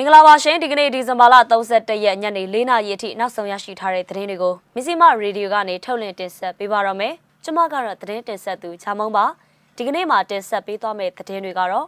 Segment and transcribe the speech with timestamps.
[0.00, 7.14] မင်္ဂလာပါရှင်ဒီကနေ့ဒီဇင်ဘာလ31ရက်ညနေ4နာရီအထိနောက်ဆုံးရရှိထားတဲ့သတင်းတွေကိုမစ္စည်းမရေဒီယိုကနေထုတ်လွှင့်တင်ဆက်ပေးပါရမယ်။
[7.44, 9.24] ကျွန်မကတော့သတင်းတင်ဆက်သူချာမုံပါ။
[9.76, 11.86] ဒီကနေ့မှာတင်ဆက်ပေးသွားမယ့်သတင်းတွေကတော့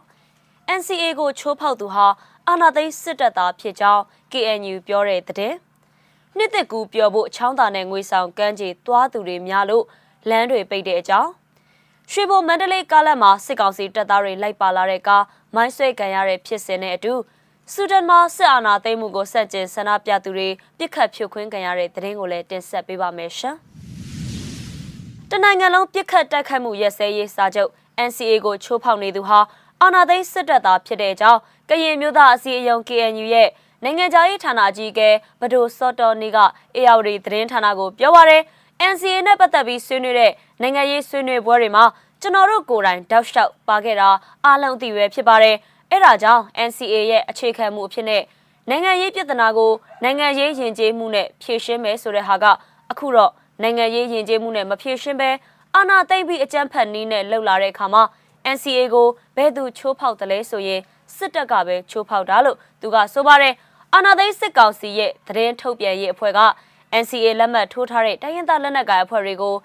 [0.77, 2.07] NCA ကိုချိုးဖောက်သူဟာ
[2.47, 4.01] အာဏာသိမ်းစစ်တပ်သားဖြစ်ကြောင်း
[4.31, 5.55] KNU ပြောတဲ့သတင်း။
[6.37, 9.85] နှစ်သက်ကူပျော်ဖို့ချောင်းသာနဲ့ငွေဆောင်ကမ်းခြေသွားသူတွေများလို့
[10.29, 11.31] လမ်းတွေပိတ်တဲ့အကြောင်း
[12.11, 15.23] ရွှေဘုံမန္တလေးကားလမ်းမှာစစ်ကောင်စီတပ်သားတွေလိုက်ပါလာတဲ့ကား
[15.55, 17.13] မိုင်းဆွဲကန်ရတဲ့ဖြစ်စဉ်နဲ့အတူ
[17.71, 23.55] ဆူဒန်မှာစစ်အာဏာသိမ်းမှုကိုဆက်ကျင်ဆန္ဒပြသူတွေပြစ်ခတ်ဖြိုခွင်းခံရတဲ့သတင်းကိုလည်းတင်ဆက်ပေးပါမယ်ရှင်။
[25.29, 27.71] တနိုင်ငံလုံးပြစ်ခတ်တိုက်ခိုက်မှုရက်စဲရေးစာချုပ်
[28.07, 29.39] NCA ကိုချိုးဖောက်နေသူဟာ
[29.81, 33.49] အာဏာသိမ်းစစ်တပ်သားဖြစ်တဲ့အကြောင်းကရင်မျိုးသားအစည်းအရုံး KNU ရဲ့
[33.83, 35.09] နိုင်ငံခြားရေးဌာနအကြီးအကဲ
[35.41, 36.39] ဗဒိုစောတော်နေက
[36.77, 38.43] ARD သတင်းဌာနကိုပြောပါရယ်
[38.91, 41.85] NCA နဲ့ပတ်သက်ပြီးဆွေးနွေးတဲ့နိုင်ငံရေးဆွေးနွေးပွဲတွေမှာ
[42.21, 44.09] ကျွန်တော်တို့ကိုယ်တိုင်တောက်လျှောက်ပါခဲ့တာ
[44.45, 45.57] အားလုံးသိပဲဖြစ်ပါတယ်။
[45.93, 48.23] အဲ့ဒါကြောင့် NCA ရဲ့အခြေခံမှုအဖြစ်နဲ့
[48.69, 49.71] နိုင်ငံရေးပြည်ထနာကို
[50.03, 52.45] နိုင်ငံရေးယဉ်ကျေးမှုနဲ့ဖြည့်ရှင်းမယ်ဆိုတဲ့ဟာက
[52.91, 55.29] အခုတော့နိုင်ငံရေးယဉ်ကျေးမှုနဲ့မဖြည့်ရှင်းဘဲ
[55.75, 58.03] အာဏာသိမ်းပြီးအကြမ်းဖက်နည်းနဲ့လှုပ်လာတဲ့အခါမှာ
[58.55, 60.81] NCA ကိုဘယ်သူချိုးဖောက်တယ်လဲဆိုရင်
[61.15, 63.53] စစ်တပ်ကပဲချိုးဖောက်တာလို့သူကဆိုပါတယ်
[63.93, 66.41] အာဏာသိမ်းစစ်ကောင်စီရဲ့သတင်းထုတ်ပြန်ရေးအဖွဲ့က
[67.01, 69.55] NCA လက်မှတ်ထိုးထားတဲ့တိုင်းရင်းသားလက်နက်ကိုင်အဖွဲ့တွေကို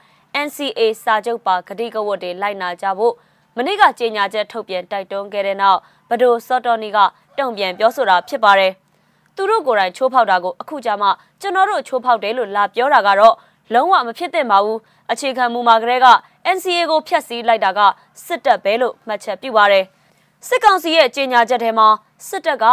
[0.47, 3.15] NCA စာချုပ်ပါဂတိကဝတ်တွေလိုက်နာကြဖို့
[3.61, 5.79] မနေ့ကကြေညာချက်ထုတ်ပြန်တိုက်တွန်းခဲ့တဲ့နောက်
[6.11, 6.99] ဘဒိုစော်တော်နီက
[7.39, 8.73] တုံ့ပြန်ပြောဆိုတာဖြစ်ပါတယ်။
[9.37, 13.35] သူတို့ကိုယ်တိုင်ချိုးဖောက်တာကိုအခုကြမှာကျွန်တော်တို့ချိုးဖောက်တယ်လို့လာပြောတာကတော့
[13.75, 14.79] လုံးဝမဖြစ်သင့်ပါဘူး။
[15.13, 16.07] အခြေခံမူမှာကလေးက
[16.55, 17.81] NCA ကိုဖျက်ဆီးလိုက်တာက
[18.27, 19.85] စစ်တပ်ပဲလို့မှတ်ချက်ပြုပါတယ်။
[20.49, 21.89] စစ်ကောင်စီရဲ့ကြေညာချက်ထဲမှာ
[22.29, 22.67] စစ်တပ်က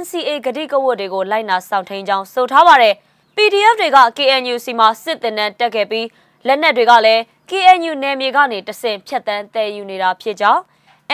[0.00, 2.94] NCA ဂတိကဝတ်တွေကိုလိုက်နာဆောင်ထိန်ကြောင်းဆိုထားပါတယ်။
[3.36, 6.06] PDF တွေက KNU စီမှာစစ်တပ်နဲ့တက်ခဲ့ပြီး
[6.46, 10.62] လက်နက်တွေကလည်း KNU နယ်မြေကနေတဆင့်ဖြတ်တန်းတည်ယူနေတာဖြစ်ကြောင်း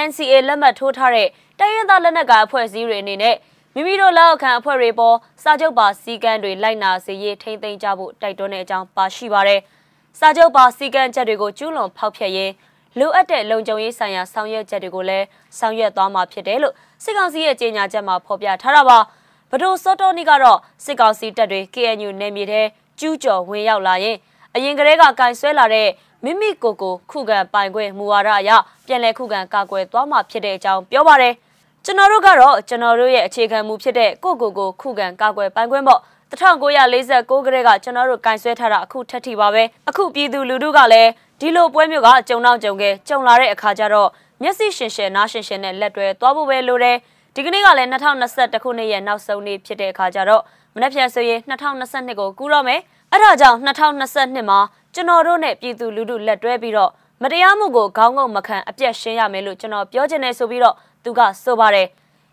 [0.07, 3.37] NCA လက်မှတ်ထိုးထားတဲ့တိုင်းရင်းသားလက်နက်ကိုင်အဖွဲ့အစည်းတွေအနေနဲ့
[3.75, 9.61] မိမိတို့လက်အောက်ခံအဖွဲ့တွေပေါ်စာချုပ်ပါစည်းကမ်းတွေလိုက်နာစေရေးထိမ့်သိမ်းကြဖို့တိုက်တွန်းတဲ့အကြောင်းပါရှိပါတယ်။
[10.19, 12.53] စာချုပ်ပါစည်းကမ်းချက်တွေကိုကျူးလွန်ဖောက်ဖျက်ရေး
[12.99, 15.27] လိုအပ်တဲ့လုံခြုံရေးဆိုင်ရာဆောင်ရွက်ချက်တွေကိုလည်း
[15.59, 18.99] ဆောင်ရွက်သွားမှာဖြစ်တယ်လို့စစ်ကောင်စီရဲ့ကြေညာချက်မှာဖော်ပြထားတာပါ။
[19.51, 22.63] ဗဒိုစောတော်နီကတော့စစ်ကောင်စီတပ်တွေ KNU နယ်မြေထဲ
[23.01, 24.17] ကျူးကျော်ဝင်ရောက်လာရင်
[24.57, 25.89] အရင်ကတည်းကကင်ဆွဲလာတဲ့
[26.25, 28.51] မိမိကိုယ်ကိုခုခံပိုင်ခွင့်မူဝါဒအရ
[28.87, 31.35] ပြန်လည်ခုခံကာကွယ်သွားမှာဖြစ်တဲ့အကြောင်းပြောပါတယ်။
[31.85, 36.01] ကျွန်တော်တို့ကတော့ကျွန်တော်တို့ရဲ့အခြေခံမူဖြစ်တဲ့ကိုကိုကိုခုခံကာကွယ်ပိုင်ခွင့်ပေါ့
[36.31, 44.09] 1949ကတည်းကကျွန်တော်တို့ကင်ဆွဲထားတာအခုထက်ထိပါပဲအခုပြည်သူလူထုကလည်းဒီလိုပွဲမျိုးကကြုံတော့ကြုံခဲ့ကြုံလာတဲ့အခါကျတော့
[44.43, 46.97] မျက်စိရှင်ရှင်နားရှင်ရှင်နဲ့လက်တွဲသွားဖို့ပဲလိုတယ်
[47.35, 50.43] ဒီကနေ့ကလည်း2021ခုနှစ်ရဲ့နောက်ဆုံးနေ့ဖြစ်တဲ့အခါကျတော့
[50.75, 52.81] မနေ့ပြန်ဆိုရင်2022ကိုကူးတော့မယ်
[53.13, 54.59] အဲ့ဒါကြောင့်2022မှာ
[54.95, 56.91] ကျွန်တော်တို့နဲ့ပြည်သူလူထုလက်တွဲပြီးတော့
[57.23, 61.89] မတရားမှုကိုခေါင်းငုံမခံအပြတ်ရှင်းရမယ်လို့ကျွန်တော်ပြောချင်တယ်ဆိုပြီးတော့သူကဆိုပါတယ်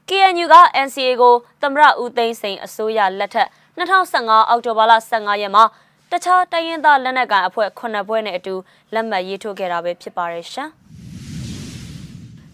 [0.10, 3.48] KNU က NCA ကိုသမရဦးသိန်းစိန်အစိုးရလက်ထက်
[3.78, 5.64] 2015အောက်တိုဘာလ15ရက်မှာ
[6.12, 8.56] တခြားတိုင်းရင်းသားလက်နက်ကိုင်အဖွဲ့9ဘွဲ့နဲ့အတူ
[8.94, 10.70] လက်မှတ်ရေးထိုးခဲ့တာပဲဖြစ်ပါတယ်ရှင်။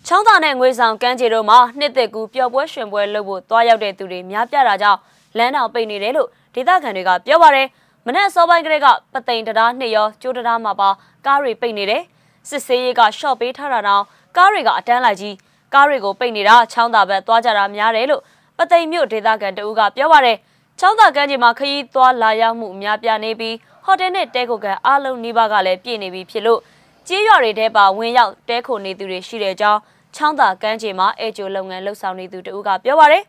[0.08, 5.00] ချောင်းသာနဲ့ငွေဆောင်ကမ်းခြေတို့မှာနှစ်သက်ကူပျော်ပွဲရွှင်ပွဲလုပ်ဖို့တွားရောက်တဲ့သူတွေများပြားတာကြောင့်
[5.38, 7.68] လမ်းတော်ပိတ်နေတယ်လို့ဒေသခံတွေကပြောပါတယ်။
[8.06, 10.90] မနေ့စောပိုင်းကလေးကပသိမ်တရားနှစ်ရောကျိုးတရားမှာပါ
[11.26, 12.04] ကားတွေပိတ်နေတယ်
[12.50, 14.04] စစ်ဆေးရေးကရှော့ပေးထားတာတော့
[14.38, 15.36] ကားတွေကအတန်းလိုက်ကြီး
[15.74, 18.22] ကားတွေကိုပိတ်နေတာချောင်းသာဘက်သွားကြတာများတယ်လို့
[18.58, 20.38] ပသိမ်မြို့ဒေသခံတဦးကပြောပါတယ်
[20.80, 23.56] ချောင်းသာကမ်းခြေမှာခရီးသွားလာရောက်မှုအများပြားနေပြီး
[23.86, 26.60] ဟိုတယ်နဲ့တဲခိုကန်အားလုံးနှိပါကလည်းပြည့်နေပြီဖြစ်လို့
[27.08, 29.80] ကြေးရွာတွေထဲပါဝင်ရောက်တဲခိုနေသူတွေရှိတဲ့အကြောင်း
[30.16, 33.24] ချောင်းသာကမ်းခြေမှာအဲကျိုလုပ်ငန်းလှုပ်ဆောင်နေသူတဦးကပြောပါတယ်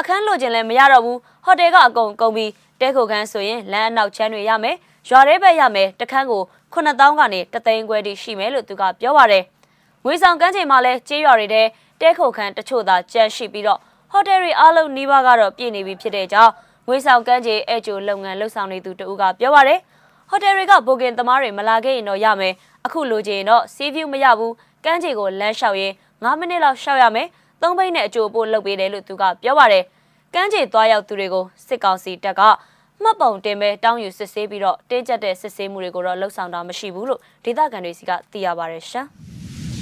[0.00, 2.50] အခန်းလိုချင်လည်းမရတော့ဘူးဟိုတယ်ကအကုန်ကုန်ပြီး
[2.80, 4.76] တဲခိုခန်းဆိုရင်လမ်းအနောက်ချမ်းတွေရမယ်
[5.08, 6.42] ရွာထဲဘက်ရမယ်တခန်းကို
[6.74, 9.44] 9000ကနေတသိန်းခွဲတိရှိမယ်လို့သူကပြောပါတယ်
[10.04, 11.62] ငွေဆောင်ကမ်းခြေမှာလဲကျေးရွာတွေထဲ
[12.00, 13.78] တဲခိုခန်းတချို့သာကျန်ရှိပြီးတော့
[14.10, 16.52] ဟိုတယ်တွေအားလုံးနှီးပါးကတော့ပြည့်နေပြီဖြစ်တဲ့ကြောင့်
[16.88, 19.80] ငွေဆောင်ကမ်းခြေအဲကျိုလုပ်ငန်းလှုပ်ဆောင်နေသူတဦးကပြောပါတယ်
[20.30, 22.54] ဟိုတယ်တွေကဘိုကင်သမားတွေမလာခဲ့ရင်တော့ရမယ်
[22.86, 24.54] အခုလိုချင်ရင်တော့စီးဗျူးမရဘူး
[24.84, 27.28] ကမ်းခြေကိုလမ်းလျှောက်ရင်9မိနစ်လောက်ရှောက်ရမယ်
[27.62, 29.84] သုံးဘိန်းနဲ့အကျိုးပို့လုပ်ပေးတယ်လို့သူကပြောပါတယ်
[30.34, 32.42] ကမ်းခြေသွားရောက်သူတွေကိုစစ်ကောင်စီတပ်က
[33.02, 39.02] မှတ်ပုံတင်ပဲတောင်းယူစစ်ဆေးပြီးတော့တင်းကျပ်တဲ့စစ်ဆေးမှုတွေကိုတော့လှုပ်ဆောင်တာမရှိဘူးလို့ဒေသခံတွေစီကသိရပါတယ်ရှာ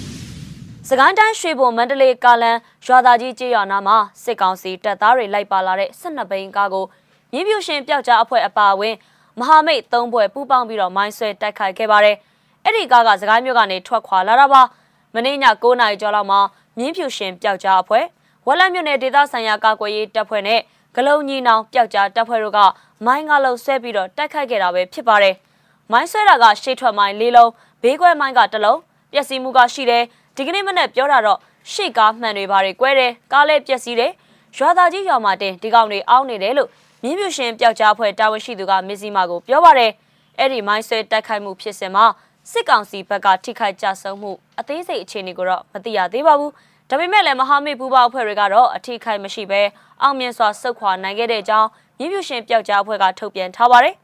[0.89, 2.57] ။စကိုင်းတိုင်းရွှေဘုံမန္တလေးကားလန်
[2.87, 6.85] ရွာသားကြီးကျေးရွာနာမှာစစ်ကောင်စီတပ်သားတွေလိုက်ပါလာတဲ့12ဘိန်းကားကို
[7.33, 8.95] မြင်းပြူရှင်ပျောက်ကြားအဖွဲ့အပါအဝင်
[9.39, 12.17] မဟာမိတ်၃ဘွဲ့ပူးပေါင်းပြီးတော့မိုင်းဆွဲတိုက်ခိုက်ခဲ့ပါတယ်။
[12.65, 14.63] အဲ့ဒီကားကစကိုင်းမြို့ကနေထွက်ခွာလာတာပါ။
[15.15, 16.41] မနေ့ည9နာရီကျော်လောက်မှာ
[16.79, 18.05] မြင်းပြူရှင်ပျောက်ကြားအဖွဲ့
[18.49, 20.61] ဝက်လက်မြို့နယ်ဒေသဆိုင်ရာကာကွယ်ရေးတပ်ဖွဲ့နဲ့
[20.97, 22.61] ဂလုံညီနောင်ပျောက်ကြားတပ်ဖွဲ့တို့က
[23.07, 25.35] မိုင်းငါလုံးဆွဲပြီးတော့တိုက်ခိုက်ခဲ့တာပဲဖြစ်ပါတယ်။
[25.93, 27.51] မိုင်းဆွဲတာကရှေ့ထွက်မိုင်း၄လုံး
[27.83, 28.79] ဘေးကွဲမိုင်းကတစ်လုံး
[29.13, 30.05] ပျက်စီးမှုကရှိတယ်
[30.37, 31.39] ဒီကနေ့မနေ့ပြောတာတော့
[31.73, 34.13] ရှေ့ကားမှန်တွေဘာတွေကွဲတယ်ကားလည်းပျက်စီးတယ်
[34.57, 36.69] ရွာသားကြီးရွာမှာတင်ဒီကောင်တွေအောင်းနေတယ်လို့
[37.03, 39.93] မြင်းပြရှင်ပျောက်ကြားဖွဲ့တာဝန်ရှိသူကမစ္စည်းမာကိုပြောပါတယ်
[40.39, 42.05] အဲ့ဒီမိုင်းဆွဲတိုက်ခိုက်မှုဖြစ်စဉ်မှာ
[42.51, 46.53] စစ်ကောင်စီဘက်ကထိခိုက်ကြဆုံးမှုအသေးစိတ်အခြေအနေကိုတော့မသိရသေးပါဘူး
[46.91, 49.63] ဒါပေမဲ့လည်းမဟာမိတ်ပူးပေါင်းအဖွဲ့တွေကတော့အထိခိုက်မရှိဘဲ
[50.03, 51.69] အောင်မြင်စွာဆုတ်ခွာနိုင်ခဲ့တဲ့အကြောင်း
[51.99, 53.95] မြင်းပြရှင်ပျောက်ကြားအဖွဲ့ကထုတ်ပြန်ထားပါတယ်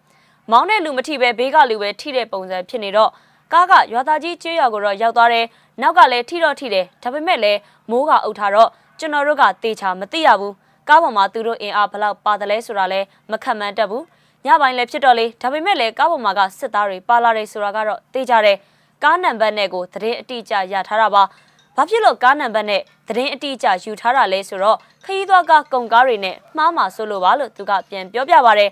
[0.50, 3.10] မောင်းတဲ့လူမထိပဲဘေးကလူပဲထိတဲ့ပုံစံဖြစ်နေတော့
[3.52, 5.46] ကားကရွာသားကြီးကျေးရွာကိုတော့ရောက်သွားတယ်
[5.80, 7.58] နောက်ကလည်းထိတော့ထိတယ်ဒါပေမဲ့လည်း
[7.90, 8.68] မိုးကအုပ်ထားတော့
[8.98, 10.54] ကျွန်တော်တို့ကတေချာမသိရဘူး
[10.88, 14.04] ကားပေါ်မှာသူတို့အင်အားဘလောက်ပါတယ်လဲဆိုတာလည်းမခက်မှန်းတတ်ဘူး
[14.46, 18.56] ညပိုင်းလည်းဖြစ်တော့လေဒါပေမဲ့လည်းကားပေါ်မှာကစစ်သားတွေပါလာတယ်ဆိုတာကတော့သိကြတယ်
[19.02, 21.22] ကားနံပါတ်နဲ့ကိုသတင်းအတိအကျရထားတာပါ
[21.76, 28.70] ဘာဖြစ်လို့ကားနံပါတ်နဲ့သတင်းအတိအကျယူထားတာလဲဆိုတော့ခရီးသွားကကုန်ကားတွေနဲ့မှားမှာဆိုလို့ပါလို့သူကပြန်ပြောပြပါရတယ်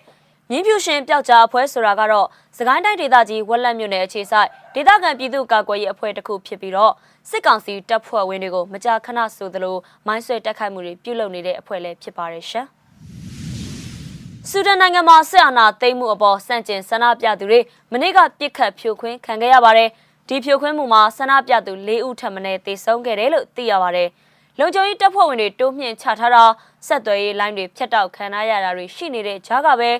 [0.51, 2.27] မြင်းဖြူရှင်ပျောက်ကြားအဖွဲ့ဆိုတာကတော့
[2.59, 6.93] စကိုင်းတိုင်းဒေသကြီးဝက်လက်မြို့နယ်အခြေဆိုင်ဒေသခံပြည်သူ့ကာကွယ်ရေးအဖွဲ့တစ်ခုဖြစ်ပြီးတော့
[7.31, 9.77] စစ်ကောင်စီတပ်ဖွဲ့ဝင်တွေကိုမကြာခဏဆိုသလို
[10.07, 12.67] မိုင်းဆွဲတက်ခိုက်မှုတွေပြုလုပ်နေတဲ့အဖွဲ့လည်းဖြစ်ပါတယ်ရှင်။
[14.51, 17.61] ဆူဒန်နိုင်ငံမှာစစ်အာဏာသိမ်းမှုအပေါ်စန့်ကျင်ဆန္ဒပြသူတွေ
[17.93, 19.91] မနေ့ကပြစ်ခတ်ဖြိုခွင်းခံခဲ့ရပါတယ်။
[20.29, 24.11] ဒီဖြိုခွင်းမှုမှာဆန္ဒပြသူ၄ဦးထပ်မံတေဆုံးခဲ့တယ်လို့သိရပါတယ်။
[24.59, 26.45] လုံခြုံရေးတပ်ဖွဲ့ဝင်တွေတိုးမြင့်ချထားတာ
[26.87, 29.91] ဆက်သွယ်ရေးလိုင်းတွေဖျက်တောက်ခံရတာတွေရှိနေတဲ့ကြားကပဲ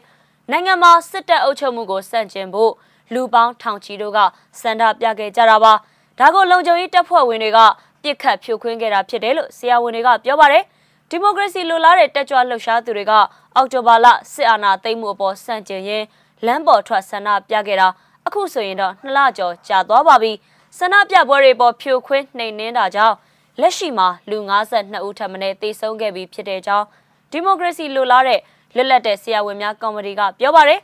[0.51, 2.73] နိုင်ငံမှာစစ်တပ်အုပ်ချုပ်မှုကိုစန့်ကျင်ဖို့
[3.15, 4.19] လူပေါင်းထောင်ချီတို့က
[4.61, 5.73] စန္ဒပြခဲ့ကြတာပါ
[6.19, 7.59] ဒါကိုလုံခြုံရေးတပ်ဖွဲ့ဝင်တွေက
[8.03, 10.65] ပြစ်ခတ်ဖြိုခွင်းခဲ့တာဖြစ်တယ်လို့ဆရာဝန်တွေကပြောပါတယ်
[11.11, 13.13] ဒီမိုကရေစီလိုလားတဲ့တက်ကြွလှုပ်ရှားသူတွေက
[13.57, 16.07] အောက်တိုဘာလစစ်အာဏာသိမ်းမှုအပေါ်စန့်ကျင်ရင်း
[16.47, 17.89] လမ်းပေါ်ထွက်ဆန္ဒပြခဲ့တာ
[18.27, 20.33] အခုဆိုရင်တော့နှစ်လကျော်ကြာသွားပါပြီ
[20.79, 23.17] ဆန္ဒပြပွဲတွေပေါ်ဖြိုခွင်းနှိမ်နင်းတာကြောင့်
[23.61, 24.39] လက်ရှိမှာလူ
[24.73, 26.87] 52ဦးထပ်မံတေဆုံးခဲ့ပြီးဖြစ်တဲ့ကြောင်း
[27.31, 28.41] ဒီမိုကရေစီလိုလားတဲ့
[28.75, 30.81] လွတ်လပ်တဲ့ဆရာဝန်များကော်မတီကပြောပါတယ်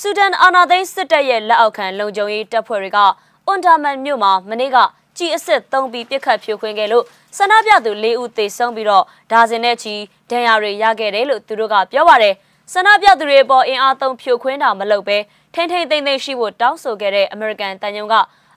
[0.00, 2.98] ဆူဒန်အာဏာသိမ်းစစ်တပ်ရဲ့လက်အောက်ခံလုံခြုံရေးတပ်ဖွဲ့တွေက
[3.46, 4.76] အွန်တာမန်မြို့မှာမနေ့က
[5.16, 7.04] ကြီးအစ်စ်သုံးပြီးပြစ်ခတ်ဖြိုခွင်းခဲ့လို့
[7.36, 9.94] ဆန္ဒပြသူ၄ဦးသေဆုံးပြီးတော့ဒါဇင်နဲ့ချီ
[10.30, 12.34] ဒဏ်ရာတွေရခဲ့တယ်လို့သူတို့ကပြောပါတယ်
[12.72, 15.18] ဆန္ဒပြသူတွေပေါ်အင်အားသုံးဖြိုခွင်းတာမလုပ်ဘဲ
[15.54, 18.14] ထိမ့်ထိမ့်သိမ့်သိမ့်ရှိဖို့တောင်းဆိုခဲ့တဲ့အမေရိကန်တန်ယုံက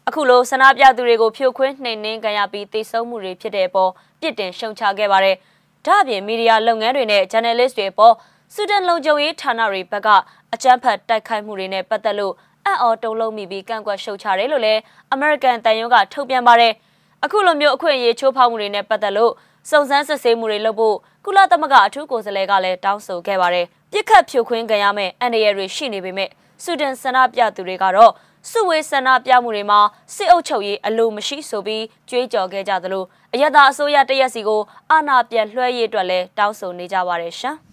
[0.08, 3.92] အခုလိုဆန္ဒပြသူတွေကိုဖြိုခွင်းနှိမ်နင်းကြရပြီးသေဆုံးမှုတွေဖြစ်တဲ့အပေါ်
[4.22, 5.36] ပြစ်တင်ရှုံချခဲ့ပါတယ်။
[5.86, 8.14] ဒါ့အပြင်မီဒီယာလုပ်ငန်းတွေနဲ့ journalist တွေပေါ်
[8.54, 10.10] စူဒန်လုံခြုံရေးဌာနတွေဘက်က
[10.54, 12.34] အကြမ်းဖက်တိုက်ခိုက်မှုတွေနဲ့ပတ်သက်လို့
[12.66, 14.82] အံ့ဩတုံ့လုံးမိပြီးကန့်ကွက်ရှုတ်ချတယ်လို့လည်း
[15.14, 16.74] အမေရိကန်တန်ယုံကထုတ်ပြန်ပါတယ်။
[17.24, 19.34] အခုလိုမျိုးအခွင့်အရေးချိုးဖောက်မှုတွေနဲ့ပတ်သက်လို့
[19.70, 20.96] စုံစမ်းစစ်ဆေးမှုတွေလုပ်ဖို့
[21.26, 26.30] ကုလသမဂ္ဂအထူးကိုယ်စားလှယ်ကလည်းတောင်းဆိုခဲ့ပါတယ်။ပြစ်ခတ်ဖြိုခွင်းကြရမယ့်အန်ဒီရတွေရှိနေပေမဲ့
[26.64, 28.12] စူဒန်ဆန္ဒပြသူတွေကတော့
[28.50, 29.80] စုဝေးဆန္ဒပြမှုတွေမှာ
[30.16, 33.04] စစ်အုပ်ချုပ်ရေးအလိုမရှိဆိုပြီးကြွေးကြော်ခဲ့ကြသလို
[33.34, 34.62] အယက်သားအစိုးရတရက်စီကို
[34.92, 37.56] အာဏာပြန်လွှဲရေးအတွက်လည်းတောင်းဆိုနေကြပါတယ်ရှင်။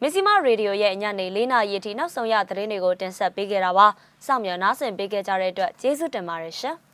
[0.00, 3.86] မစ္စည်းမရေဒီယိုရဲ့ညနေ၄နာရီအထိနောက်ဆုံးရသတင်းတွေကိုတင်ဆက်ပေးခဲ့တာပါ။
[4.26, 6.76] စောင့်မျှော်နားဆင်ပေးခဲ့ကြတဲ့အတွက်ကျေးဇူးတင်ပါတယ်ရှင်။